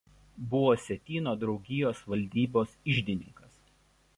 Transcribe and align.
Buvo 0.53 0.71
Sietyno 0.85 1.35
draugijos 1.43 2.01
valdybos 2.15 2.75
iždininkas. 2.95 3.57